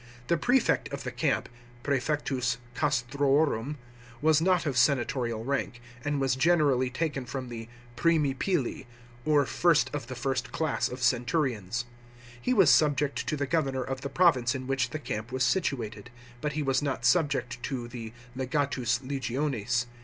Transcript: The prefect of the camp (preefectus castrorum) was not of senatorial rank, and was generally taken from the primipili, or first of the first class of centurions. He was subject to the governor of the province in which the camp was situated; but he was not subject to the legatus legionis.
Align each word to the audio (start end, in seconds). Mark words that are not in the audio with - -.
The 0.29 0.35
prefect 0.35 0.89
of 0.91 1.03
the 1.03 1.11
camp 1.11 1.47
(preefectus 1.83 2.57
castrorum) 2.73 3.77
was 4.19 4.41
not 4.41 4.65
of 4.65 4.75
senatorial 4.75 5.45
rank, 5.45 5.79
and 6.03 6.19
was 6.19 6.35
generally 6.35 6.89
taken 6.89 7.23
from 7.23 7.49
the 7.49 7.67
primipili, 7.95 8.87
or 9.25 9.45
first 9.45 9.93
of 9.93 10.07
the 10.07 10.15
first 10.15 10.51
class 10.51 10.89
of 10.89 11.03
centurions. 11.03 11.85
He 12.41 12.51
was 12.51 12.71
subject 12.71 13.27
to 13.27 13.37
the 13.37 13.45
governor 13.45 13.83
of 13.83 14.01
the 14.01 14.09
province 14.09 14.55
in 14.55 14.65
which 14.65 14.89
the 14.89 14.97
camp 14.97 15.31
was 15.31 15.43
situated; 15.43 16.09
but 16.41 16.53
he 16.53 16.63
was 16.63 16.81
not 16.81 17.05
subject 17.05 17.61
to 17.61 17.87
the 17.87 18.11
legatus 18.35 19.01
legionis. 19.03 19.85